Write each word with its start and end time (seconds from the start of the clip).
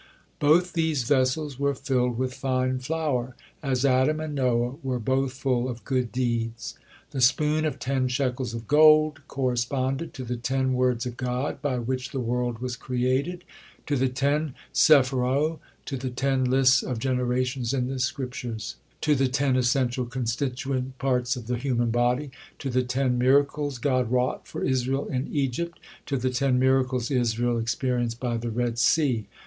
Both 0.39 0.73
these 0.73 1.03
vessels 1.03 1.59
were 1.59 1.75
filled 1.75 2.17
with 2.17 2.33
fine 2.33 2.79
flour, 2.79 3.35
as 3.61 3.85
Adam 3.85 4.19
and 4.19 4.33
Noah 4.33 4.77
were 4.81 4.97
both 4.97 5.31
full 5.33 5.69
of 5.69 5.83
good 5.83 6.11
deeds. 6.11 6.73
The 7.11 7.21
spoon 7.21 7.65
"of 7.65 7.77
ten 7.77 8.07
shekels 8.07 8.55
of 8.55 8.67
gold" 8.67 9.21
corresponded 9.27 10.15
to 10.15 10.23
the 10.23 10.37
ten 10.37 10.73
words 10.73 11.05
of 11.05 11.17
God 11.17 11.61
by 11.61 11.77
which 11.77 12.09
the 12.09 12.19
world 12.19 12.57
was 12.57 12.75
created, 12.75 13.43
to 13.85 13.95
the 13.95 14.09
ten 14.09 14.55
Sefirot, 14.73 15.59
to 15.85 15.97
the 15.97 16.09
ten 16.09 16.45
lists 16.45 16.81
of 16.81 16.97
generations 16.97 17.71
in 17.71 17.85
the 17.85 17.99
Scriptures, 17.99 18.77
to 19.01 19.13
the 19.13 19.27
ten 19.29 19.55
essential 19.55 20.07
constituent 20.07 20.97
parts 20.97 21.35
of 21.35 21.45
the 21.45 21.57
human 21.59 21.91
body, 21.91 22.31
to 22.57 22.71
the 22.71 22.81
ten 22.83 23.19
miracles 23.19 23.77
God 23.77 24.09
wrought 24.11 24.47
for 24.47 24.63
Israel 24.63 25.05
in 25.09 25.27
Egypt, 25.31 25.79
to 26.07 26.17
the 26.17 26.31
ten 26.31 26.57
miracles 26.57 27.11
Israel 27.11 27.59
experienced 27.59 28.19
by 28.19 28.35
the 28.37 28.49
Red 28.49 28.79
Sea. 28.79 29.27